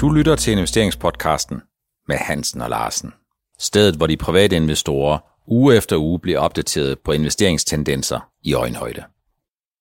[0.00, 1.60] Du lytter til investeringspodcasten
[2.08, 3.12] med Hansen og Larsen.
[3.58, 9.04] Stedet, hvor de private investorer uge efter uge bliver opdateret på investeringstendenser i øjenhøjde.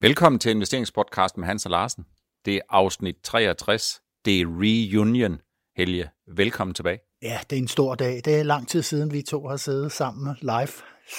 [0.02, 2.06] Velkommen til investeringspodcasten med Hansen og Larsen.
[2.46, 4.02] Det er afsnit 63.
[4.26, 5.38] Det er reunion.
[5.78, 7.00] Helge, velkommen tilbage.
[7.22, 8.22] Ja, det er en stor dag.
[8.26, 10.74] Det er lang tid siden, vi to har siddet sammen live.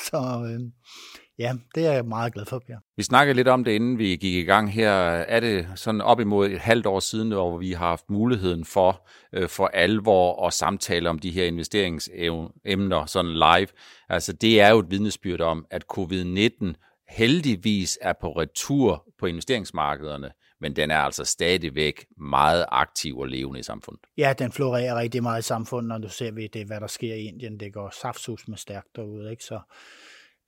[0.08, 0.60] Så øh,
[1.38, 2.76] Ja, det er jeg meget glad for, Per.
[2.96, 4.90] Vi snakkede lidt om det, inden vi gik i gang her.
[5.08, 9.08] Er det sådan op imod et halvt år siden, hvor vi har haft muligheden for
[9.32, 13.68] øh, for alvor at samtale om de her investeringsemner sådan live?
[14.08, 16.74] Altså, det er jo et vidnesbyrd om, at covid-19
[17.08, 20.30] heldigvis er på retur på investeringsmarkederne,
[20.60, 24.02] men den er altså stadigvæk meget aktiv og levende i samfundet.
[24.18, 27.14] Ja, den florerer rigtig meget i samfundet, når du ser ved det, hvad der sker
[27.14, 27.60] i Indien.
[27.60, 29.44] Det går saftsus med stærkt derude, ikke?
[29.44, 29.60] Så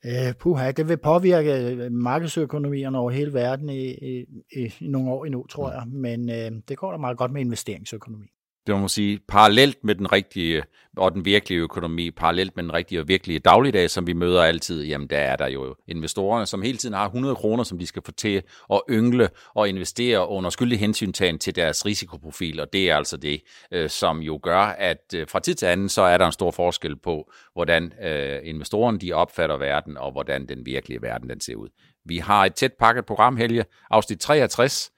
[0.07, 4.27] Øh, puha, det vil påvirke øh, markedsøkonomierne over hele verden i, i,
[4.57, 5.83] i nogle år endnu, tror jeg.
[5.87, 8.27] Men øh, det går da meget godt med investeringsøkonomi
[8.69, 10.63] det må man sige, parallelt med den rigtige
[10.97, 14.85] og den virkelige økonomi, parallelt med den rigtige og virkelige dagligdag, som vi møder altid,
[14.85, 18.03] jamen der er der jo investorerne, som hele tiden har 100 kroner, som de skal
[18.07, 22.97] få til at yngle og investere under skyldig hensyntagen til deres risikoprofil, og det er
[22.97, 26.27] altså det, øh, som jo gør, at øh, fra tid til anden, så er der
[26.27, 31.29] en stor forskel på, hvordan øh, investorerne de opfatter verden, og hvordan den virkelige verden
[31.31, 31.69] den ser ud.
[32.05, 34.91] Vi har et tæt pakket program, Helge, afsnit 63,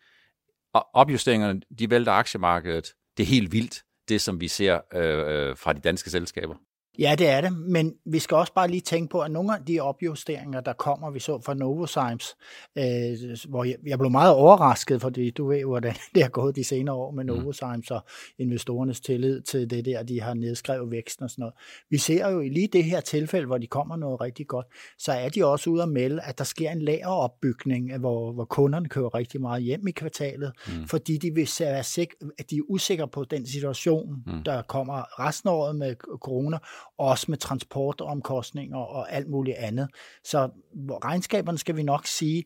[0.74, 5.56] og opjusteringerne, de vælter aktiemarkedet det er helt vildt, det som vi ser øh, øh
[5.56, 6.54] fra de danske selskaber.
[7.00, 9.64] Ja, det er det, men vi skal også bare lige tænke på, at nogle af
[9.64, 12.36] de opjusteringer, der kommer, vi så fra Novozymes,
[12.78, 16.64] øh, hvor jeg, jeg blev meget overrasket, fordi du ved, hvordan det har gået de
[16.64, 17.30] senere år med mm.
[17.30, 18.00] Novozymes og
[18.38, 21.54] investorernes tillid til det der, de har nedskrevet væksten og sådan noget.
[21.90, 24.66] Vi ser jo i lige det her tilfælde, hvor de kommer noget rigtig godt,
[24.98, 28.88] så er de også ude at melde, at der sker en lageropbygning, hvor, hvor kunderne
[28.88, 30.88] kører rigtig meget hjem i kvartalet, mm.
[30.88, 34.42] fordi de vil være sik- at de er usikre på den situation, mm.
[34.44, 36.58] der kommer resten af året med corona,
[36.98, 39.88] også med transportomkostninger og alt muligt andet.
[40.24, 40.48] Så
[41.04, 42.44] regnskaberne skal vi nok sige,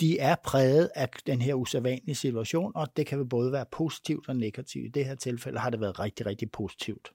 [0.00, 4.36] de er præget af den her usædvanlige situation, og det kan både være positivt og
[4.36, 4.86] negativt.
[4.86, 7.12] I det her tilfælde har det været rigtig, rigtig positivt.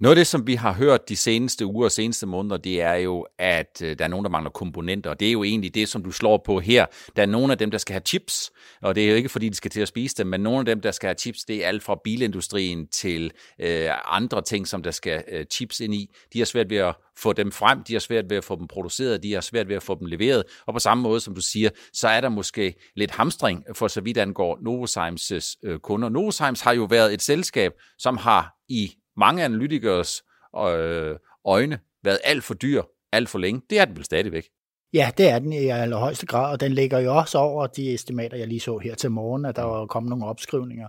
[0.00, 2.94] Noget af det, som vi har hørt de seneste uger og seneste måneder, det er
[2.94, 5.88] jo, at øh, der er nogen, der mangler komponenter, og det er jo egentlig det,
[5.88, 6.86] som du slår på her.
[7.16, 9.48] Der er nogle af dem, der skal have chips, og det er jo ikke, fordi
[9.48, 11.64] de skal til at spise dem, men nogle af dem, der skal have chips, det
[11.64, 16.10] er alt fra bilindustrien til øh, andre ting, som der skal øh, chips ind i.
[16.32, 18.68] De har svært ved at få dem frem, de har svært ved at få dem
[18.68, 21.40] produceret, de har svært ved at få dem leveret, og på samme måde, som du
[21.40, 26.08] siger, så er der måske lidt hamstring for så vidt angår Novozymes øh, kunder.
[26.08, 30.22] Novozymes har jo været et selskab, som har i mange analytikers
[30.58, 32.82] øh, øjne været alt for dyr,
[33.12, 33.62] alt for længe.
[33.70, 34.48] Det er den vel stadigvæk.
[34.94, 38.36] Ja, det er den i allerhøjeste grad, og den ligger jo også over de estimater,
[38.36, 40.88] jeg lige så her til morgen, at der var kommet nogle opskrivninger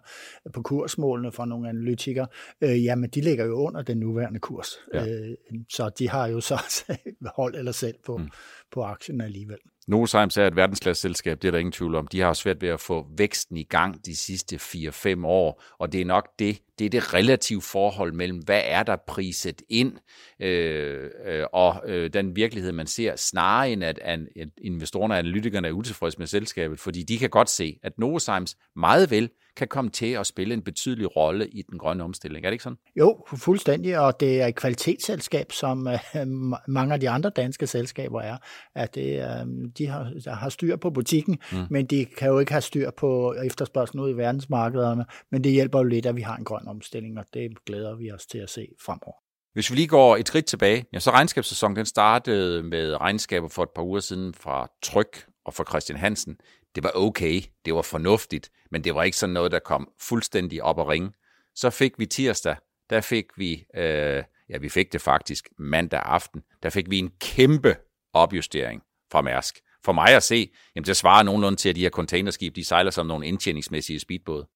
[0.54, 2.28] på kursmålene fra nogle analytikere.
[2.62, 5.08] Øh, jamen, de ligger jo under den nuværende kurs, ja.
[5.08, 5.36] øh,
[5.70, 6.86] så de har jo så
[7.38, 8.30] holdt eller selv på, mm.
[8.72, 9.58] på aktien alligevel.
[9.88, 12.08] Novozymes er et verdensklasse selskab, det er der ingen tvivl om.
[12.08, 16.02] De har svært ved at få væksten i gang de sidste 4-5 år, og det
[16.02, 19.94] er nok det, det er det relative forhold mellem, hvad er der priset ind,
[20.40, 24.20] øh, øh, og øh, den virkelighed, man ser, snarere end at, at
[24.58, 29.12] investorerne og analytikerne er utilfredse med selskabet, fordi de kan godt se, at Novozymes meget
[29.12, 32.46] vel kan komme til at spille en betydelig rolle i den grønne omstilling.
[32.46, 32.78] Er det ikke sådan?
[32.96, 36.28] Jo, fuldstændig, og det er et kvalitetsselskab, som øh,
[36.68, 38.38] mange af de andre danske selskaber er.
[38.76, 41.58] At det, øh, de har, har styr på butikken, mm.
[41.70, 45.80] men de kan jo ikke have styr på efterspørgselen ud i verdensmarkederne, men det hjælper
[45.80, 48.50] jo lidt, at vi har en grøn omstilling, og det glæder vi os til at
[48.50, 49.16] se fremover.
[49.54, 53.64] Hvis vi lige går et skridt tilbage, ja, så regnskabssæsonen den startede med regnskaber for
[53.64, 56.38] et par uger siden fra Tryk og fra Christian Hansen
[56.76, 60.64] det var okay, det var fornuftigt, men det var ikke sådan noget, der kom fuldstændig
[60.64, 61.12] op og ringe.
[61.56, 62.56] Så fik vi tirsdag,
[62.90, 67.12] der fik vi, øh, ja vi fik det faktisk mandag aften, der fik vi en
[67.22, 67.76] kæmpe
[68.14, 68.82] opjustering
[69.12, 69.60] fra Mærsk.
[69.86, 72.92] For mig at se, jamen det svarer nogenlunde til, at de her containerskib, de sejler
[72.92, 74.48] som nogle indtjeningsmæssige speedbåde.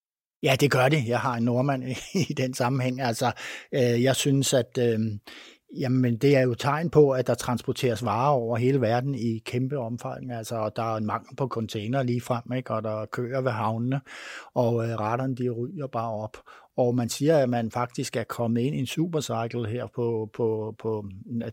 [0.44, 1.08] Ja, det gør det.
[1.08, 1.84] Jeg har en nordmand
[2.30, 3.02] i den sammenhæng.
[3.02, 3.32] Altså,
[3.74, 5.00] øh, jeg synes, at øh,
[5.78, 9.78] Jamen, det er jo tegn på, at der transporteres varer over hele verden i kæmpe
[9.78, 10.32] omfang.
[10.32, 12.74] Altså, og der er en mangel på container lige frem, ikke?
[12.74, 14.02] og der kører ved havnene,
[14.54, 16.38] og øh, retterne de ryger bare op.
[16.78, 20.76] Og man siger, at man faktisk er kommet ind i en supercycle her på, på,
[20.80, 21.06] på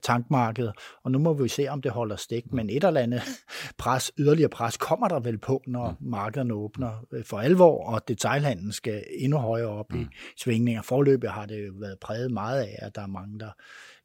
[0.03, 0.73] tankmarkedet,
[1.05, 2.53] og nu må vi se, om det holder stik.
[2.53, 3.23] Men et eller andet
[3.79, 8.73] pres, yderligere pres, kommer der vel på, når markederne åbner øh, for alvor, og detailhandlen
[8.73, 10.83] skal endnu højere op i svingninger.
[10.83, 13.51] Forløbet har det jo været præget meget af, at der er mange, der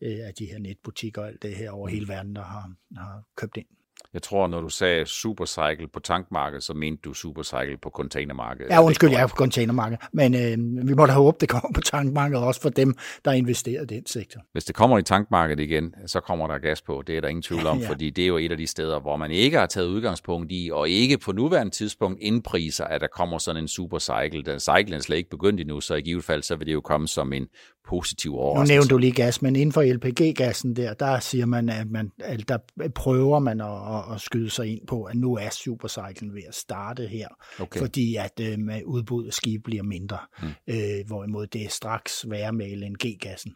[0.02, 3.24] øh, af de her netbutikker og alt det her over hele verden, der har, har
[3.36, 3.68] købt ind.
[4.14, 8.72] Jeg tror, når du sagde supercycle på tankmarkedet, så mente du supercycle på containermarkedet.
[8.72, 10.06] Ja, undskyld, jeg er på containermarkedet.
[10.14, 13.82] Men øh, vi må da håbe, det kommer på tankmarkedet også for dem, der investerer
[13.82, 14.42] i den sektor.
[14.52, 17.04] Hvis det kommer i tankmarkedet igen, så kommer der gas på.
[17.08, 17.84] Det er der ingen tvivl om, ja.
[17.84, 17.90] Ja.
[17.90, 20.70] fordi det er jo et af de steder, hvor man ikke har taget udgangspunkt i,
[20.74, 24.44] og ikke på nuværende tidspunkt indpriser, at der kommer sådan en supercycle.
[24.44, 26.82] Den cycle er slet ikke begyndt endnu, så i givet fald, så vil det jo
[26.82, 27.48] komme som en
[27.88, 28.74] positiv Nu overraskelse.
[28.74, 32.48] nævnte du lige gas, men inden for LPG-gassen der, der siger man, at, man, at
[32.48, 32.58] der
[32.96, 37.08] prøver man at, at, skyde sig ind på, at nu er supercyclen ved at starte
[37.08, 37.28] her,
[37.60, 37.80] Okay.
[37.80, 40.48] fordi at øh, med udbud af skib bliver mindre, mm.
[40.68, 43.54] øh, hvorimod det er straks værre med LNG-gassen.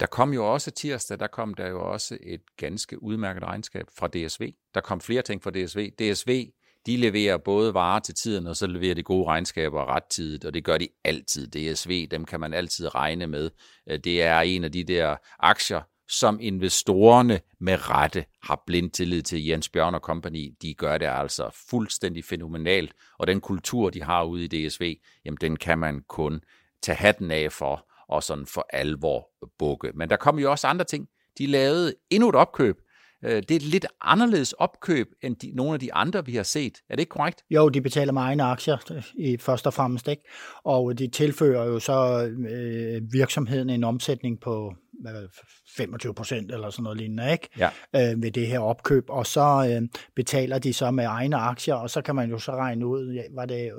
[0.00, 4.08] Der kom jo også tirsdag, der kom der jo også et ganske udmærket regnskab fra
[4.08, 4.52] DSV.
[4.74, 5.90] Der kom flere ting fra DSV.
[5.90, 6.46] DSV,
[6.86, 10.64] de leverer både varer til tiden, og så leverer de gode regnskaber rettidigt, og det
[10.64, 11.46] gør de altid.
[11.46, 13.50] DSV, dem kan man altid regne med.
[13.90, 19.22] Øh, det er en af de der aktier, som investorerne med rette har blind tillid
[19.22, 20.54] til Jens Bjørn og Company.
[20.62, 25.38] De gør det altså fuldstændig fænomenalt, og den kultur, de har ude i DSV, jamen
[25.40, 26.40] den kan man kun
[26.82, 29.28] tage hatten af for, og sådan for alvor
[29.58, 29.92] bukke.
[29.94, 31.08] Men der kom jo også andre ting.
[31.38, 32.76] De lavede endnu et opkøb.
[33.24, 36.42] Øh, Det er et lidt anderledes opkøb end de, nogle af de andre, vi har
[36.42, 36.78] set.
[36.88, 37.44] Er det ikke korrekt?
[37.50, 40.22] Jo, de betaler med egne aktier i først og fremmest, ikke?
[40.64, 45.28] og de tilfører jo så øh, virksomheden en omsætning på hvad,
[45.76, 47.48] 25 procent eller sådan noget lignende, ikke?
[47.58, 47.70] Ja.
[47.96, 51.90] Øh, ved det her opkøb, og så øh, betaler de så med egne aktier, og
[51.90, 53.72] så kan man jo så regne ud, ja, var det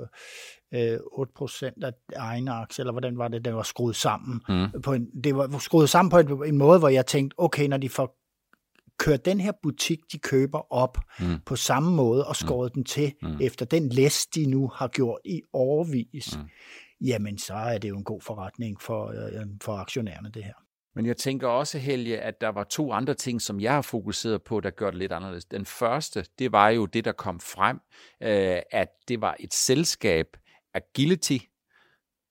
[0.74, 4.40] øh, 8 procent af egne aktier, eller hvordan var det, det var skruet sammen?
[4.48, 4.82] Mm.
[4.82, 7.76] På en, det var skruet sammen på en, en måde, hvor jeg tænkte, okay, når
[7.76, 8.21] de får
[8.98, 11.40] kørt den her butik, de køber op Mm.
[11.46, 12.74] på samme måde og skåret mm.
[12.74, 13.28] den til Mm.
[13.28, 13.36] mm.
[13.40, 16.42] efter den læst, de nu har gjort i årvis, Mm.
[16.42, 16.48] mm.
[17.06, 20.52] jamen så er det jo en god forretning for, øh, for aktionærerne, det her.
[20.94, 24.42] Men jeg tænker også, Helge, at der var to andre ting, som jeg har fokuseret
[24.42, 25.44] på, der gør det lidt anderledes.
[25.44, 27.76] Den første, det var jo det, der kom frem,
[28.22, 30.26] øh, at det var et selskab,
[30.74, 31.38] Agility,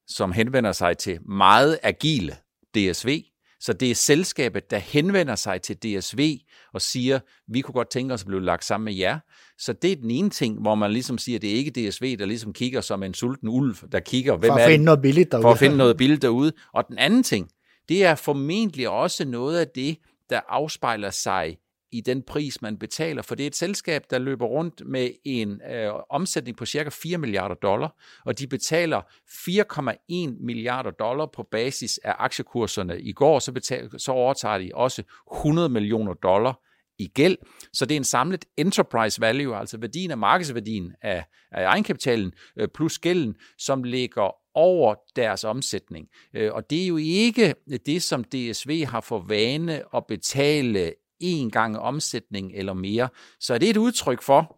[0.08, 2.36] som henvender sig til meget agile
[2.76, 3.24] DSV.
[3.62, 6.38] Så det er selskabet, der henvender sig til DSV
[6.74, 9.20] og siger, vi kunne godt tænke os at blive lagt sammen med jer.
[9.58, 12.26] Så det er den ene ting, hvor man ligesom siger, det er ikke DSV, der
[12.26, 15.44] ligesom kigger som en sulten ulv, der kigger, hvem For at finde noget billigt derude.
[15.44, 16.52] for at finde noget billigt derude.
[16.74, 17.50] Og den anden ting,
[17.90, 19.98] det er formentlig også noget af det,
[20.30, 21.58] der afspejler sig
[21.92, 25.62] i den pris, man betaler, for det er et selskab, der løber rundt med en
[25.72, 27.96] øh, omsætning på cirka 4 milliarder dollar,
[28.26, 33.02] og de betaler 4,1 milliarder dollar på basis af aktiekurserne.
[33.02, 35.04] I går så, betaler, så overtager de også
[35.34, 36.60] 100 millioner dollar
[37.00, 37.38] i gæld.
[37.74, 42.68] Så det er en samlet enterprise value, altså værdien af markedsværdien af, af egenkapitalen øh,
[42.76, 46.08] plus gælden, som ligger over deres omsætning.
[46.36, 47.56] Øh, og det er jo ikke
[47.86, 53.10] det, som DSV har for vane at betale en gang omsætning eller mere.
[53.40, 54.58] Så det er et udtryk for,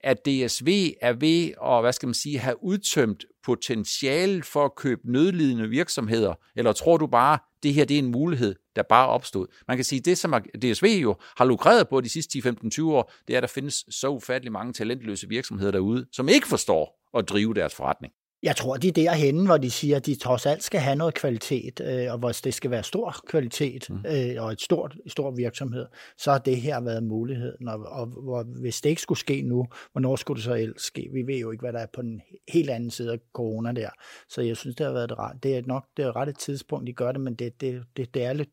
[0.00, 5.12] at DSV er ved at, hvad skal man sige, have udtømt potentialet for at købe
[5.12, 9.46] nødlidende virksomheder, eller tror du bare, det her det er en mulighed, der bare opstod?
[9.68, 13.34] Man kan sige, det som DSV jo har lukreret på de sidste 10-15-20 år, det
[13.34, 17.54] er, at der findes så ufattelig mange talentløse virksomheder derude, som ikke forstår at drive
[17.54, 18.12] deres forretning.
[18.42, 21.14] Jeg tror, de er derhenne, hvor de siger, at de trods alt skal have noget
[21.14, 23.96] kvalitet, øh, og hvor det skal være stor kvalitet mm.
[23.96, 25.86] øh, og et stort, stor virksomhed,
[26.18, 27.68] så har det her været muligheden.
[27.68, 31.08] Og, og hvor, hvis det ikke skulle ske nu, hvornår skulle det så ellers ske?
[31.12, 33.90] Vi ved jo ikke, hvad der er på den helt anden side af corona der.
[34.28, 35.42] Så jeg synes, det har været det ret.
[35.42, 38.24] Det er nok det ret et tidspunkt, de gør det, men det, det, det, det
[38.24, 38.48] er lidt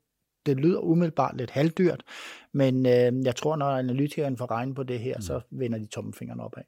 [0.46, 2.04] det lyder umiddelbart lidt halvdyrt,
[2.54, 5.22] men øh, jeg tror, når analytikeren får regnet på det her, mm.
[5.22, 6.64] så vender de tommelfingeren opad.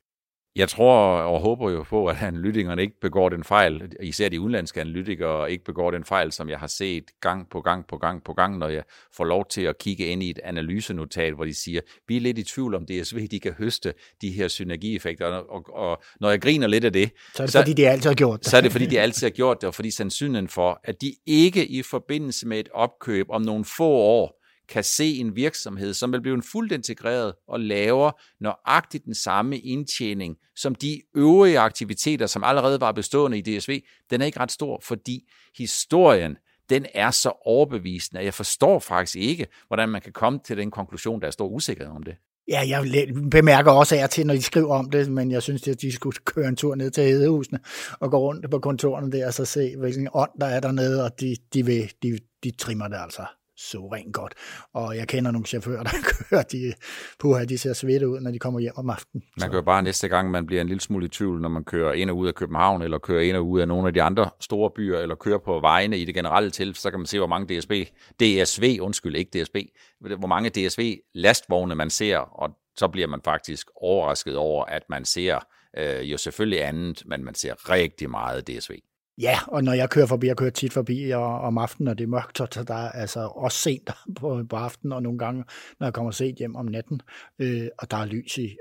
[0.58, 4.82] Jeg tror og håber jo på, at analytikerne ikke begår den fejl, især de udenlandske
[4.82, 8.34] analytikere ikke begår den fejl, som jeg har set gang på gang på gang på
[8.34, 8.84] gang, når jeg
[9.14, 12.38] får lov til at kigge ind i et analysenotat, hvor de siger, vi er lidt
[12.38, 16.42] i tvivl om DSV, de kan høste de her synergieffekter, og, og, og når jeg
[16.42, 18.50] griner lidt af det, Så er det, så, fordi de altid har gjort det.
[18.50, 21.14] så er det fordi, de altid har gjort det, og fordi sandsynligheden for, at de
[21.26, 24.37] ikke i forbindelse med et opkøb om nogle få år,
[24.70, 30.38] kan se en virksomhed, som vil blive fuldt integreret og laver nøjagtigt den samme indtjening
[30.56, 34.80] som de øvrige aktiviteter, som allerede var bestående i DSV, den er ikke ret stor,
[34.84, 36.38] fordi historien
[36.70, 40.72] den er så overbevisende, at jeg forstår faktisk ikke, hvordan man kan komme til den
[40.72, 42.16] konklusion, der er stor usikkerhed om det.
[42.48, 45.82] Ja, jeg bemærker også af til, når de skriver om det, men jeg synes, at
[45.82, 47.60] de skulle køre en tur ned til Hedehusene
[48.00, 51.20] og gå rundt på kontorerne der og så se, hvilken ånd der er dernede, og
[51.20, 53.26] de, de, vil, de, de trimmer det altså
[53.58, 54.34] så rent godt.
[54.74, 55.90] Og jeg kender nogle chauffører, der
[56.30, 56.74] kører, de,
[57.20, 59.24] puha, de ser svette ud, når de kommer hjem om aftenen.
[59.40, 61.64] Man kan jo bare næste gang, man bliver en lille smule i tvivl, når man
[61.64, 64.02] kører ind og ud af København, eller kører ind og ud af nogle af de
[64.02, 67.18] andre store byer, eller kører på vejene i det generelle til, så kan man se,
[67.18, 67.72] hvor mange DSB,
[68.20, 69.56] DSV, undskyld, ikke DSB,
[70.00, 75.40] hvor mange DSV-lastvogne man ser, og så bliver man faktisk overrasket over, at man ser
[75.78, 78.72] øh, jo selvfølgelig andet, men man ser rigtig meget DSV.
[79.22, 82.04] Ja, og når jeg kører forbi, jeg kører tit forbi og, om aftenen, og det
[82.04, 85.44] er mørkt, så der er altså også sent på, på aftenen, og nogle gange,
[85.80, 87.02] når jeg kommer sent hjem om natten,
[87.40, 88.58] øh, og der er lys i,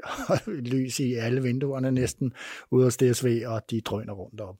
[0.72, 2.32] lys i alle vinduerne næsten,
[2.70, 4.56] ude hos DSV, og de drøner rundt op.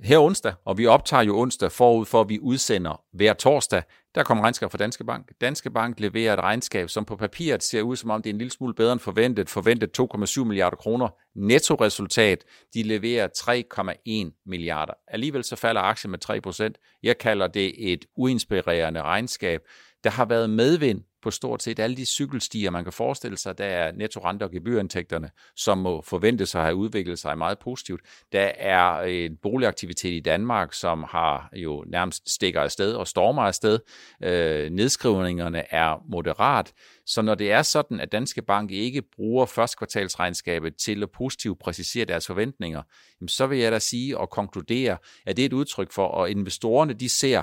[0.00, 3.82] Her onsdag, og vi optager jo onsdag forud for, at vi udsender hver torsdag,
[4.14, 5.32] der kommer regnskab fra Danske Bank.
[5.40, 8.38] Danske Bank leverer et regnskab, som på papiret ser ud som om det er en
[8.38, 9.50] lille smule bedre end forventet.
[9.50, 11.08] Forventet 2,7 milliarder kroner.
[11.34, 14.92] Nettoresultat, de leverer 3,1 milliarder.
[15.08, 16.78] Alligevel så falder aktien med 3 procent.
[17.02, 19.60] Jeg kalder det et uinspirerende regnskab.
[20.04, 23.58] Der har været medvind på stort set alle de cykelstier, man kan forestille sig.
[23.58, 28.00] Der er netto og gebyrindtægterne, som må forvente sig at have udviklet sig meget positivt.
[28.32, 33.78] Der er en boligaktivitet i Danmark, som har jo nærmest stikker afsted og stormer afsted.
[34.22, 36.72] Øh, nedskrivningerne er moderat.
[37.06, 42.04] Så når det er sådan, at Danske Bank ikke bruger førstkvartalsregnskabet til at positivt præcisere
[42.04, 42.82] deres forventninger,
[43.28, 46.92] så vil jeg da sige og konkludere, at det er et udtryk for, at investorerne
[46.92, 47.42] de ser,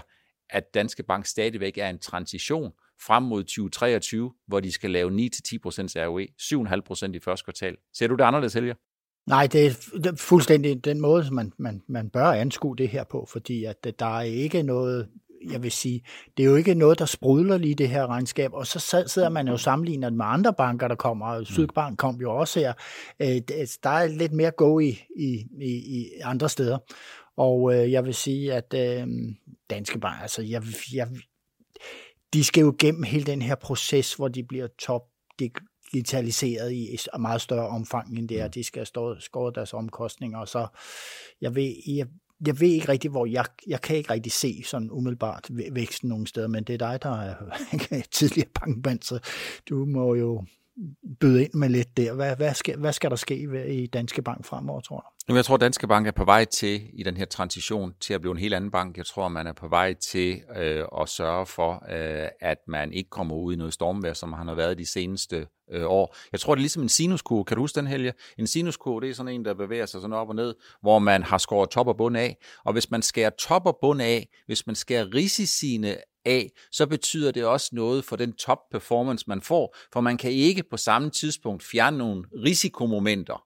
[0.50, 2.72] at Danske Bank stadigvæk er en transition
[3.02, 5.16] frem mod 2023, hvor de skal lave 9-10%
[5.96, 6.28] ROE,
[7.10, 7.76] 7,5% i første kvartal.
[7.94, 8.76] Ser du det anderledes, Helge?
[9.28, 13.64] Nej, det er, fuldstændig den måde, man, man, man bør anskue det her på, fordi
[13.64, 15.10] at der er ikke noget,
[15.52, 16.02] jeg vil sige,
[16.38, 19.48] det er jo ikke noget, der sprudler lige det her regnskab, og så sidder man
[19.48, 21.46] jo sammenlignet med andre banker, der kommer, mm.
[21.46, 22.74] Sydbank kom jo også her.
[23.20, 23.42] Øh,
[23.84, 26.78] der er lidt mere go i, i, i, i andre steder.
[27.38, 29.08] Og øh, jeg vil sige, at øh,
[29.70, 31.08] Danske Bank, altså jeg, jeg,
[32.34, 35.02] de skal jo gennem hele den her proces, hvor de bliver top
[35.40, 38.46] digitaliseret i et meget større omfang end det er.
[38.46, 38.52] Mm.
[38.52, 40.68] De skal stå, skåre deres omkostninger, og så
[41.42, 42.08] jeg ved, jeg,
[42.48, 46.28] jeg ved ikke rigtig, hvor jeg, jeg kan ikke rigtig se sådan umiddelbart væksten nogen
[46.28, 47.36] steder, men det er dig, der er
[48.12, 49.20] tidligere bankmand, så
[49.70, 50.44] du må jo
[51.20, 52.13] byde ind med lidt der.
[52.13, 55.12] Hvad, hvad, skal, hvad skal der ske i Danske Bank fremover, tror du?
[55.30, 58.22] Jeg tror, at Danske Bank er på vej til, i den her transition, til at
[58.22, 58.98] blive en helt anden bank.
[58.98, 63.10] Jeg tror, man er på vej til øh, at sørge for, øh, at man ikke
[63.10, 66.15] kommer ud i noget stormvær, som han har været de seneste øh, år.
[66.32, 67.46] Jeg tror, det er ligesom en sinuskurve.
[67.46, 68.13] Kan du huske den, Helge?
[68.38, 71.24] En sinuskurve, det er sådan en, der bevæger sig sådan op og ned, hvor man
[71.24, 72.38] har skåret top og bund af.
[72.65, 77.32] Og hvis man skærer top og bund af, hvis man skærer risiciene af, så betyder
[77.32, 81.10] det også noget for den top performance, man får, for man kan ikke på samme
[81.10, 83.44] tidspunkt fjerne nogle risikomomenter,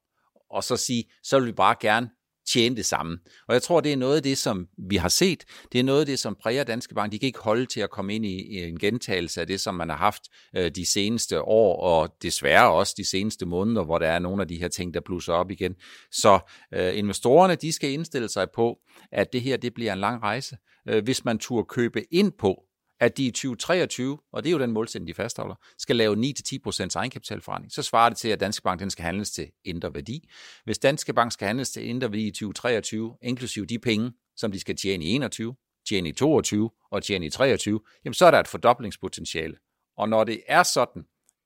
[0.49, 2.09] og så sige, så vil vi bare gerne
[2.53, 3.17] tjene det samme.
[3.47, 5.43] Og jeg tror, det er noget af det, som vi har set.
[5.71, 7.11] Det er noget af det, som præger Danske Bank.
[7.11, 9.89] De kan ikke holde til at komme ind i en gentagelse af det, som man
[9.89, 10.21] har haft
[10.55, 14.47] øh, de seneste år, og desværre også de seneste måneder, hvor der er nogle af
[14.47, 15.75] de her ting, der blusser op igen.
[16.11, 16.39] Så
[16.73, 18.77] øh, investorerne, de skal indstille sig på,
[19.11, 20.57] at det her det bliver en lang rejse.
[20.89, 22.63] Øh, hvis man turde købe ind på,
[22.99, 26.87] at de i 2023, og det er jo den målsætning, de fastholder, skal lave 9-10%
[26.95, 30.29] egenkapitalforretning, så svarer det til, at Danske Bank den skal handles til indre værdi.
[30.63, 34.59] Hvis Danske Bank skal handles til indre værdi i 2023, inklusive de penge, som de
[34.59, 35.55] skal tjene i 21,
[35.89, 39.57] tjene i 22 og tjene i 23, jamen så er der et fordoblingspotentiale.
[39.97, 41.03] Og når det er sådan,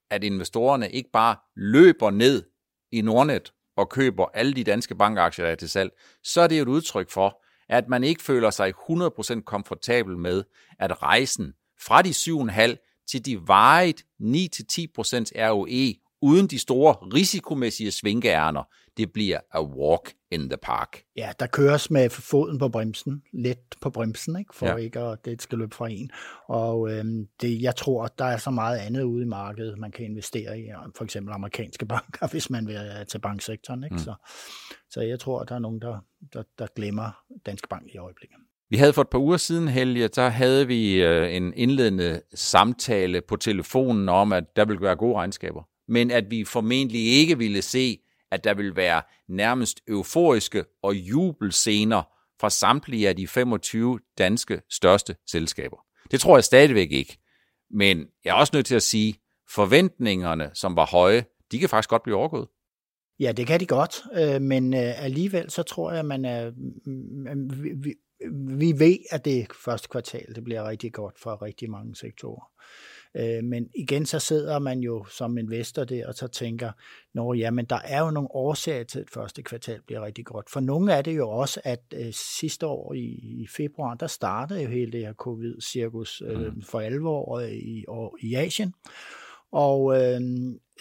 [0.09, 2.43] at investorerne ikke bare løber ned
[2.91, 5.91] i Nordnet og køber alle de danske bankaktier, der er til salg,
[6.23, 7.40] så er det jo et udtryk for,
[7.71, 10.43] at man ikke føler sig 100% komfortabel med,
[10.79, 14.25] at rejsen fra de 7,5 til de varigt 9-10%
[15.35, 18.63] ROE uden de store risikomæssige svinkeærner,
[18.97, 21.03] det bliver a walk in the park.
[21.17, 24.55] Ja, der køres med foden på bremsen, let på bremsen, ikke?
[24.55, 24.75] for ja.
[24.75, 26.11] ikke at det skal løbe fra en.
[26.47, 29.91] Og øhm, det, jeg tror, at der er så meget andet ude i markedet, man
[29.91, 30.63] kan investere i,
[30.95, 33.83] for eksempel amerikanske banker, hvis man vil til banksektoren.
[33.83, 33.93] Ikke?
[33.93, 33.99] Mm.
[33.99, 34.13] Så,
[34.89, 35.99] så jeg tror, at der er nogen, der,
[36.33, 38.37] der, der glemmer Danske Bank i øjeblikket.
[38.69, 43.21] Vi havde for et par uger siden, Helge, der havde vi øh, en indledende samtale
[43.21, 47.61] på telefonen om, at der ville være gode regnskaber men at vi formentlig ikke ville
[47.61, 47.97] se,
[48.31, 52.03] at der vil være nærmest euforiske og jubelscener
[52.41, 55.77] fra samtlige af de 25 danske største selskaber.
[56.11, 57.17] Det tror jeg stadigvæk ikke.
[57.71, 59.15] Men jeg er også nødt til at sige,
[59.49, 62.47] forventningerne, som var høje, de kan faktisk godt blive overgået.
[63.19, 66.51] Ja, det kan de godt, øh, men øh, alligevel så tror jeg, at man er,
[66.85, 67.93] mm, mm, vi,
[68.57, 72.45] vi ved, at det første kvartal det bliver rigtig godt for rigtig mange sektorer.
[73.17, 76.71] Øh, men igen, så sidder man jo som investor der og så tænker,
[77.13, 80.49] Nå ja, men der er jo nogle årsager til, at første kvartal bliver rigtig godt.
[80.49, 83.05] For nogle er det jo også, at øh, sidste år i,
[83.41, 86.61] i februar, der startede jo hele det her covid-cirkus øh, mm.
[86.61, 88.73] for alvor i, og, i Asien.
[89.51, 90.21] Og øh,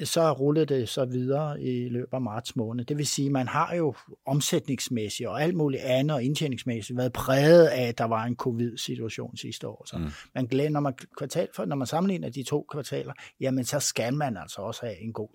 [0.05, 2.85] så rullede det så videre i løbet af marts måned.
[2.85, 3.95] Det vil sige, at man har jo
[4.27, 9.37] omsætningsmæssigt og alt muligt andet og indtjeningsmæssigt været præget af, at der var en covid-situation
[9.37, 9.85] sidste år.
[9.87, 10.05] Så mm.
[10.35, 14.15] man glæder, når man, kvartal for, når man sammenligner de to kvartaler, jamen så skal
[14.15, 15.29] man altså også have en god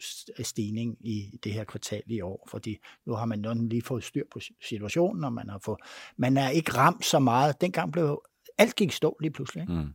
[0.44, 4.40] stigning i det her kvartal i år, fordi nu har man lige fået styr på
[4.62, 5.80] situationen, og man har fået,
[6.18, 7.62] man er ikke ramt så meget.
[7.62, 8.22] Dengang blev
[8.58, 9.62] alt gik stå lige pludselig.
[9.62, 9.74] Ikke?
[9.74, 9.94] Mm.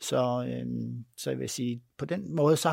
[0.00, 0.66] Så, øh,
[1.16, 2.70] så jeg vil sige, på den måde, så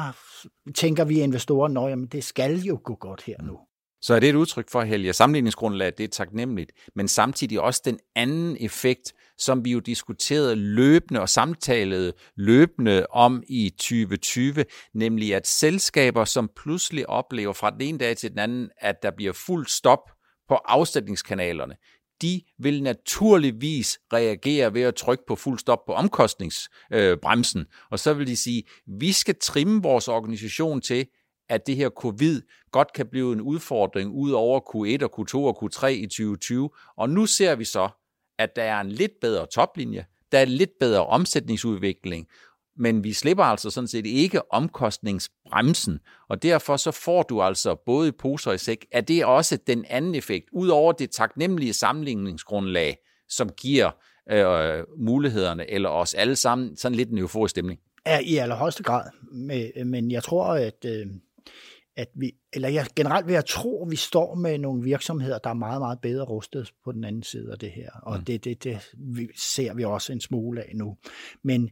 [0.76, 3.60] tænker vi investorer, at det skal jo gå godt her nu.
[4.02, 8.00] Så er det et udtryk for, Helge, sammenligningsgrundlaget det er taknemmeligt, men samtidig også den
[8.16, 15.48] anden effekt, som vi jo diskuterede løbende og samtalede løbende om i 2020, nemlig at
[15.48, 19.68] selskaber, som pludselig oplever fra den ene dag til den anden, at der bliver fuld
[19.68, 20.12] stop
[20.48, 21.76] på afsætningskanalerne,
[22.22, 27.62] de vil naturligvis reagere ved at trykke på fuld stop på omkostningsbremsen.
[27.62, 31.08] Øh, og så vil de sige, vi skal trimme vores organisation til,
[31.50, 32.42] at det her covid
[32.72, 36.70] godt kan blive en udfordring ud over Q1 og Q2 og Q3 i 2020.
[36.98, 37.90] Og nu ser vi så,
[38.40, 42.28] at der er en lidt bedre toplinje, der er lidt bedre omsætningsudvikling,
[42.78, 48.08] men vi slipper altså sådan set ikke omkostningsbremsen, og derfor så får du altså både
[48.08, 48.86] i poser og i sæk.
[48.92, 52.98] Er det også den anden effekt, udover det taknemmelige sammenligningsgrundlag,
[53.30, 53.92] som giver
[54.32, 57.80] øh, mulighederne, eller os alle sammen, sådan lidt en euforisk stemning?
[58.08, 59.10] Ja, i allerhøjeste grad,
[59.86, 61.06] men jeg tror, at, øh,
[61.98, 65.50] at vi, eller jeg generelt vil jeg tro, at vi står med nogle virksomheder, der
[65.50, 68.26] er meget, meget bedre rustet på den anden side af det her, og mm.
[68.26, 68.80] det, det, det
[69.36, 70.98] ser vi også en smule af nu.
[71.44, 71.70] Men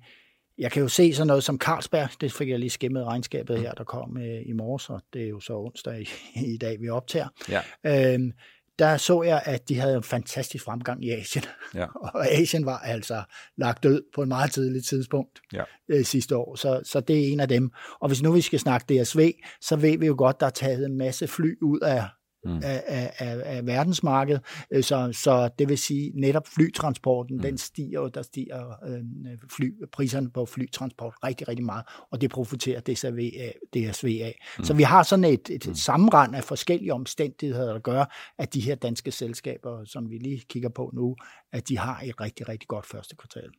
[0.58, 3.74] jeg kan jo se sådan noget som Carlsberg, det fik jeg lige skimmet regnskabet her,
[3.74, 6.10] der kom øh, i morges, og det er jo så onsdag i,
[6.54, 7.28] i dag, vi optager.
[7.50, 8.14] Ja.
[8.14, 8.32] Øhm,
[8.80, 11.46] der så jeg, at de havde en fantastisk fremgang i Asien.
[11.76, 11.86] Ja.
[12.16, 13.24] og Asien var altså
[13.58, 15.64] lagt død på et meget tidligt tidspunkt ja.
[15.90, 16.56] øh, sidste år.
[16.56, 17.72] Så, så det er en af dem.
[18.00, 19.32] Og hvis nu vi skal snakke DSV,
[19.62, 22.04] så ved vi jo godt, der er taget en masse fly ud af
[22.46, 22.62] mm.
[22.64, 22.84] af,
[23.18, 24.42] af, af verdensmarkedet.
[24.72, 27.42] Øh, så, så det vil sige, netop flytransporten, mm.
[27.42, 32.32] den stiger, og der stiger øh, fly, priserne på flytransport rigtig, rigtig meget, og det
[32.32, 33.56] profiterer DSV af.
[33.74, 34.40] DSV af.
[34.58, 34.64] Mm.
[34.64, 35.76] Så vi har sådan et, et mm.
[35.76, 38.06] sammenrend af forskellige omstændigheder, der gør,
[38.38, 41.16] at de her danske selskaber, som vi lige kigger på nu,
[41.52, 43.50] at de har et rigtig, rigtig godt første kvartal.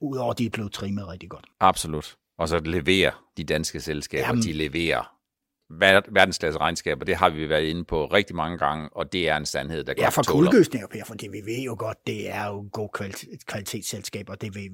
[0.00, 1.46] Udover at de er blevet trimmet rigtig godt.
[1.60, 2.16] Absolut.
[2.38, 5.16] Og så leverer de danske selskaber, Jamen, de leverer
[6.12, 9.46] verdensklasse regnskaber, det har vi været inde på rigtig mange gange, og det er en
[9.46, 12.68] sandhed, der Ja, for kuldegøsninger, Per, for det vi ved jo godt, det er jo
[12.72, 14.70] gode kvalitet, kvalitetsselskaber, det ved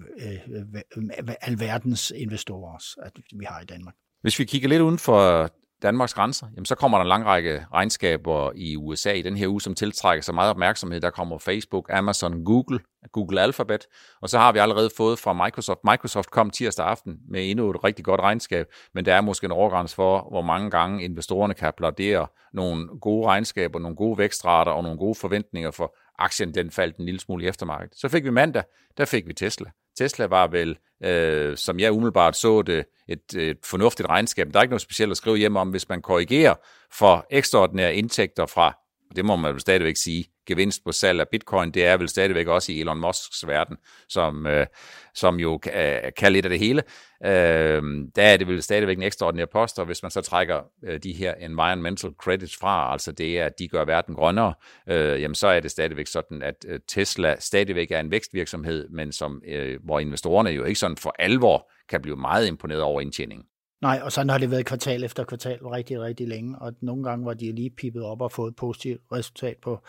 [0.96, 3.94] øh, alverdens investorer også, at vi har i Danmark.
[4.22, 5.50] Hvis vi kigger lidt uden for
[5.82, 9.48] Danmarks grænser, jamen så kommer der en lang række regnskaber i USA i den her
[9.48, 11.00] uge, som tiltrækker så meget opmærksomhed.
[11.00, 12.80] Der kommer Facebook, Amazon, Google,
[13.12, 13.86] Google Alphabet,
[14.22, 15.80] og så har vi allerede fået fra Microsoft.
[15.84, 19.52] Microsoft kom tirsdag aften med endnu et rigtig godt regnskab, men der er måske en
[19.52, 24.82] overgrænse for, hvor mange gange investorerne kan applaudere nogle gode regnskaber, nogle gode vækstrater og
[24.82, 27.98] nogle gode forventninger for aktien, den faldt en lille smule i eftermarkedet.
[27.98, 28.62] Så fik vi mandag,
[28.96, 29.70] der fik vi Tesla.
[29.98, 34.46] Tesla var vel, øh, som jeg umiddelbart så det, et, et fornuftigt regnskab.
[34.52, 36.54] Der er ikke noget specielt at skrive hjem om, hvis man korrigerer
[36.92, 38.76] for ekstraordinære indtægter fra,
[39.16, 42.46] det må man vel stadigvæk sige, gevinst på salg af bitcoin, det er vel stadigvæk
[42.46, 43.76] også i Elon Musks verden,
[44.08, 44.66] som, øh,
[45.14, 46.82] som jo kan, kan lidt af det hele.
[47.24, 47.82] Øh,
[48.16, 51.12] der er det vel stadigvæk en ekstraordinær post, og hvis man så trækker øh, de
[51.12, 54.54] her environmental credits fra, altså det er, at de gør verden grønnere,
[54.88, 59.12] øh, jamen så er det stadigvæk sådan, at øh, Tesla stadigvæk er en vækstvirksomhed, men
[59.12, 63.46] som, øh, hvor investorerne jo ikke sådan for alvor kan blive meget imponeret over indtjeningen.
[63.80, 67.26] Nej, og sådan har det været kvartal efter kvartal rigtig, rigtig længe, og nogle gange
[67.26, 69.82] var de lige pippet op og fået et positivt resultat på,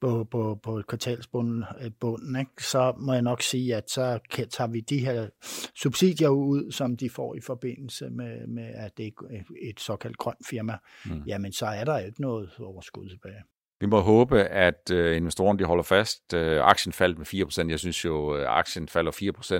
[0.00, 2.64] på, på, på kvartalsbunden, øh, bunden, ikke?
[2.64, 4.18] så må jeg nok sige, at så
[4.50, 5.28] tager vi de her
[5.74, 10.46] subsidier ud, som de får i forbindelse med, med at det er et såkaldt grønt
[10.46, 10.76] firma,
[11.06, 11.22] mm.
[11.26, 13.42] jamen så er der ikke noget overskud tilbage.
[13.82, 16.34] Vi må håbe, at øh, investorerne de holder fast.
[16.34, 17.26] Øh, aktien faldt med
[17.66, 17.70] 4%.
[17.70, 19.12] Jeg synes jo, øh, aktien falder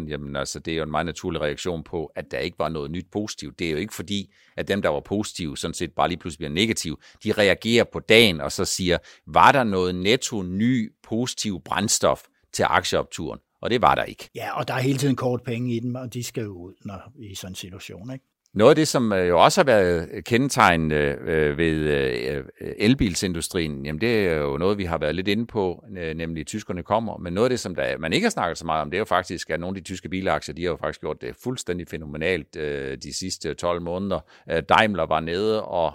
[0.04, 0.08] 4%.
[0.08, 2.90] Jamen altså, det er jo en meget naturlig reaktion på, at der ikke var noget
[2.90, 3.58] nyt positivt.
[3.58, 6.38] Det er jo ikke fordi, at dem, der var positive, sådan set bare lige pludselig
[6.38, 6.96] bliver negative.
[7.24, 12.62] De reagerer på dagen og så siger, var der noget netto ny positiv brændstof til
[12.68, 13.40] aktieopturen?
[13.62, 14.30] Og det var der ikke.
[14.34, 16.74] Ja, og der er hele tiden kort penge i dem, og de skal jo ud
[16.84, 18.12] når, i sådan en situation.
[18.12, 18.24] Ikke?
[18.54, 22.44] Noget af det, som øh, jo også har været øh, kendetegnende øh, ved
[22.78, 25.84] elbilsindustrien, jamen det er jo noget, vi har været lidt inde på,
[26.16, 27.16] nemlig tyskerne kommer.
[27.16, 29.00] Men noget af det, som der, man ikke har snakket så meget om, det er
[29.00, 31.88] jo faktisk, at nogle af de tyske bilaktier, de har jo faktisk gjort det fuldstændig
[31.88, 32.54] fænomenalt
[33.02, 34.20] de sidste 12 måneder.
[34.68, 35.92] Daimler var nede, og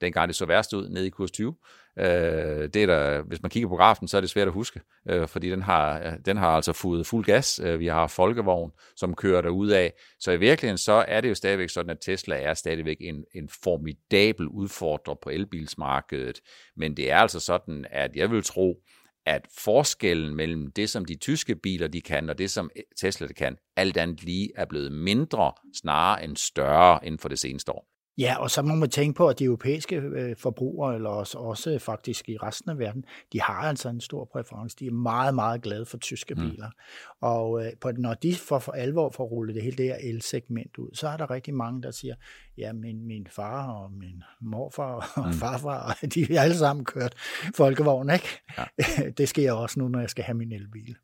[0.00, 1.54] dengang det så værst ud, nede i kurs 20.
[1.98, 4.80] Øh, det er der, hvis man kigger på grafen, så er det svært at huske,
[5.08, 7.60] øh, fordi den har, den har altså fået fuld gas.
[7.64, 9.92] Øh, vi har folkevogn, som kører derud af.
[10.20, 13.48] Så i virkeligheden så er det jo stadigvæk sådan, at Tesla er stadigvæk en, en
[13.62, 16.40] formidabel udfordrer på elbilsmarkedet.
[16.76, 18.82] Men det er altså sådan, at jeg vil tro,
[19.26, 23.34] at forskellen mellem det, som de tyske biler de kan, og det, som Tesla de
[23.34, 27.97] kan, alt andet lige er blevet mindre snarere end større inden for det seneste år.
[28.18, 31.78] Ja, og så må man tænke på, at de europæiske øh, forbrugere, eller også, også
[31.78, 34.76] faktisk i resten af verden, de har altså en stor præference.
[34.80, 36.40] De er meget, meget glade for tyske mm.
[36.40, 36.70] biler.
[37.20, 40.78] Og øh, på, når de får for alvor får rullet det hele det her el-segment
[40.78, 42.14] ud, så er der rigtig mange, der siger,
[42.58, 45.32] ja, min, min far og min morfar og mm.
[45.32, 47.14] farfar, de har alle sammen kørt
[47.54, 48.40] folkevogn, ikke?
[48.58, 48.64] Ja.
[49.18, 50.96] det sker også nu, når jeg skal have min elbil.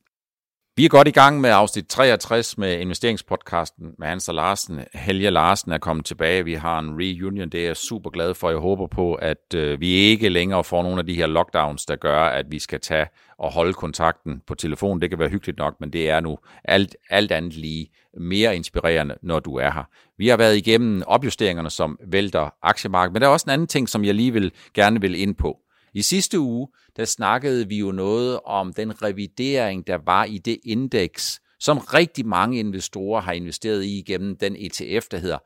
[0.76, 4.80] Vi er godt i gang med afsnit 63 med investeringspodcasten med Hans og Larsen.
[4.94, 6.44] Helge Larsen er kommet tilbage.
[6.44, 8.50] Vi har en reunion, det er jeg super glad for.
[8.50, 11.96] Jeg håber på, at øh, vi ikke længere får nogle af de her lockdowns, der
[11.96, 13.06] gør, at vi skal tage
[13.38, 15.00] og holde kontakten på telefon.
[15.00, 19.14] Det kan være hyggeligt nok, men det er nu alt, alt andet lige mere inspirerende,
[19.22, 19.84] når du er her.
[20.18, 23.88] Vi har været igennem opjusteringerne, som vælter aktiemarkedet, men der er også en anden ting,
[23.88, 25.58] som jeg lige vil, gerne vil ind på.
[25.94, 30.58] I sidste uge, der snakkede vi jo noget om den revidering, der var i det
[30.64, 35.38] indeks, som rigtig mange investorer har investeret i gennem den ETF, der hedder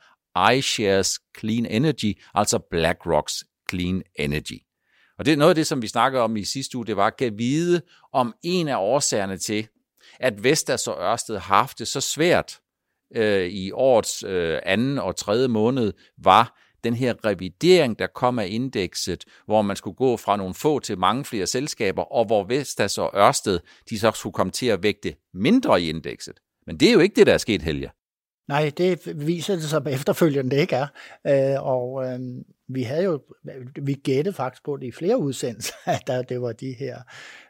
[0.53, 4.63] iShares Clean Energy, altså BlackRocks Clean Energy.
[5.19, 7.15] Og det er noget af det, som vi snakkede om i sidste uge, det var
[7.19, 7.81] at vide
[8.13, 9.69] om en af årsagerne til,
[10.21, 12.61] at Vestas og Ørsted har haft det så svært
[13.17, 18.47] øh, i årets øh, anden og tredje måned, var, den her revidering, der kom af
[18.51, 22.99] indekset, hvor man skulle gå fra nogle få til mange flere selskaber, og hvor Vestas
[22.99, 23.61] og Ørsted,
[23.91, 26.41] de så skulle komme til at vægte mindre i indekset.
[26.67, 27.91] Men det er jo ikke det, der er sket, Helge.
[28.49, 30.87] Nej, det viser det sig efterfølgende, det ikke er.
[31.27, 32.21] Øh, og øh,
[32.69, 33.23] vi havde jo,
[33.83, 36.99] vi gættede faktisk på det i flere udsendelser, at der, det var de her,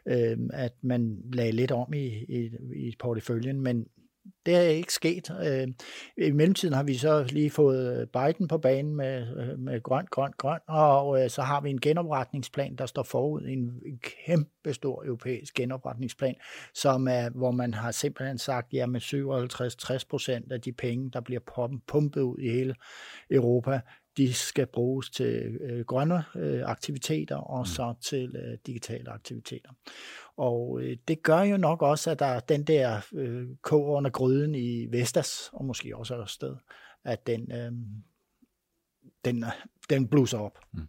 [0.07, 3.85] øh, at man lagde lidt om i, i, i porteføljen, men
[4.45, 5.31] det er ikke sket.
[5.43, 5.67] Øh,
[6.27, 10.05] I mellemtiden har vi så lige fået øh, Biden på banen med, øh, med grøn,
[10.05, 13.81] grøn, grøn, og så har vi en genopretningsplan, der står forud, en
[14.25, 16.35] kæmpe stor europæisk genopretningsplan,
[16.73, 19.01] som er, hvor man har simpelthen sagt, ja med
[20.01, 21.41] 57-60 procent af de penge, der bliver
[21.87, 22.75] pumpet ud i hele
[23.31, 23.79] Europa,
[24.19, 27.65] de skal bruges til øh, grønne øh, aktiviteter og mm.
[27.65, 29.69] så til øh, digitale aktiviteter.
[30.37, 34.09] Og øh, det gør jo nok også, at der er den der øh, kog under
[34.09, 36.55] gryden i Vestas, og måske også sted,
[37.03, 37.71] at den, øh,
[39.25, 39.45] den,
[39.89, 40.59] den bluser op.
[40.73, 40.87] Mm.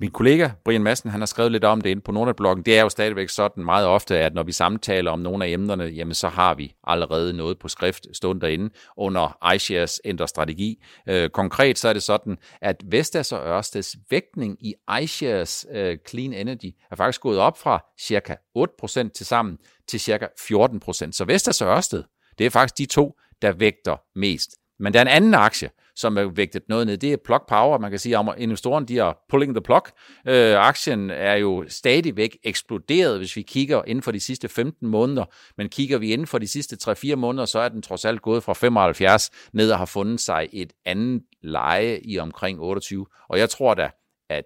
[0.00, 2.64] Min kollega Brian Madsen, han har skrevet lidt om det inde på Nordnet-bloggen.
[2.64, 5.84] Det er jo stadigvæk sådan meget ofte, at når vi samtaler om nogle af emnerne,
[5.84, 10.82] jamen så har vi allerede noget på skrift stående derinde under iShares ændrer strategi.
[11.08, 16.32] Øh, konkret så er det sådan, at Vestas og Ørsteds vægtning i iShares øh, Clean
[16.32, 21.12] Energy er faktisk gået op fra cirka 8% til sammen til cirka 14%.
[21.12, 22.04] Så Vestas og Ørsted,
[22.38, 24.50] det er faktisk de to, der vægter mest.
[24.78, 26.96] Men der er en anden aktie, som er vægtet noget ned.
[26.96, 27.78] Det er plug power.
[27.78, 29.82] Man kan sige, at investoren de er pulling the plug.
[30.28, 35.24] Øh, aktien er jo stadigvæk eksploderet, hvis vi kigger inden for de sidste 15 måneder.
[35.56, 38.42] Men kigger vi inden for de sidste 3-4 måneder, så er den trods alt gået
[38.42, 43.06] fra 75 ned og har fundet sig et andet leje i omkring 28.
[43.28, 43.90] Og jeg tror da,
[44.30, 44.44] at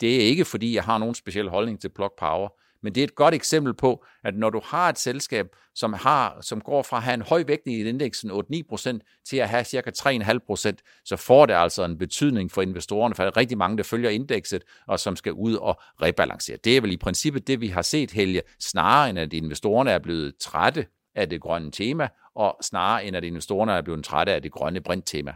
[0.00, 2.48] det er ikke fordi, jeg har nogen speciel holdning til plug power,
[2.82, 6.38] men det er et godt eksempel på, at når du har et selskab, som, har,
[6.40, 9.90] som går fra at have en høj vægtning i indeksen 8-9% til at have cirka
[9.98, 13.82] 3,5%, så får det altså en betydning for investorerne, for der er rigtig mange, der
[13.82, 16.56] følger indekset, og som skal ud og rebalancere.
[16.64, 19.98] Det er vel i princippet det, vi har set, Helge, snarere end at investorerne er
[19.98, 24.42] blevet trætte af det grønne tema, og snarere end at investorerne er blevet trætte af
[24.42, 25.32] det grønne brinttema.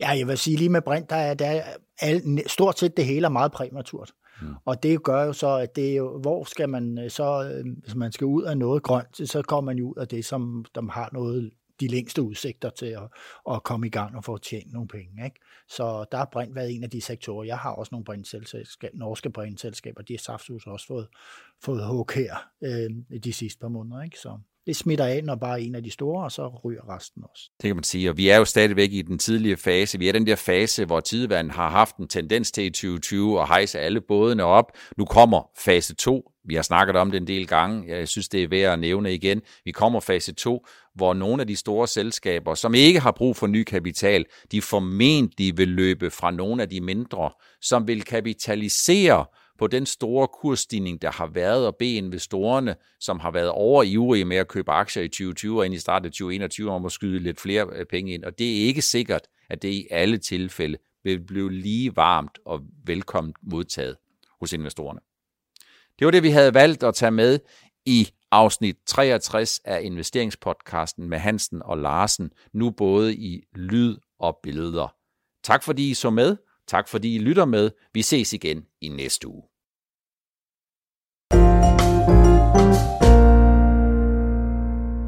[0.00, 1.62] Ja, jeg vil sige lige med brint, der er, der er
[2.00, 4.12] al, stort set det hele er meget præmaturt.
[4.40, 4.54] Mm.
[4.64, 7.76] Og det gør jo så, at det er jo, hvor skal man øh, så, øh,
[7.82, 10.64] hvis man skal ud af noget grønt, så kommer man jo ud af det, som
[10.74, 13.02] de har noget de længste udsigter til at,
[13.50, 15.24] at komme i gang og få tjent nogle penge.
[15.24, 15.40] Ikke?
[15.68, 17.44] Så der har brint været en af de sektorer.
[17.44, 21.08] Jeg har også nogle brintselskaber, norske brintselskaber, de har saftsus også fået,
[21.64, 24.02] fået hug her øh, de sidste par måneder.
[24.02, 24.18] Ikke?
[24.18, 27.50] Så det smitter af, når bare en af de store, og så ryger resten også.
[27.62, 29.98] Det kan man sige, og vi er jo stadigvæk i den tidlige fase.
[29.98, 33.48] Vi er den der fase, hvor tidevand har haft en tendens til i 2020 at
[33.48, 34.72] hejse alle bådene op.
[34.96, 36.32] Nu kommer fase 2.
[36.44, 37.96] Vi har snakket om det en del gange.
[37.96, 39.42] Jeg synes, det er værd at nævne igen.
[39.64, 43.46] Vi kommer fase 2, hvor nogle af de store selskaber, som ikke har brug for
[43.46, 49.24] ny kapital, de formentlig vil løbe fra nogle af de mindre, som vil kapitalisere
[49.62, 54.36] på den store kursstigning, der har været, og bede investorerne, som har været overivrige med
[54.36, 57.40] at købe aktier i 2020 og ind i starten af 2021, om at skyde lidt
[57.40, 58.24] flere øh, penge ind.
[58.24, 59.20] Og det er ikke sikkert,
[59.50, 63.96] at det i alle tilfælde vil blive lige varmt og velkomment modtaget
[64.40, 65.00] hos investorerne.
[65.98, 67.38] Det var det, vi havde valgt at tage med
[67.86, 74.94] i afsnit 63 af investeringspodcasten med Hansen og Larsen, nu både i lyd og billeder.
[75.44, 76.36] Tak fordi I så med.
[76.66, 77.70] Tak fordi I lytter med.
[77.94, 79.51] Vi ses igen i næste uge.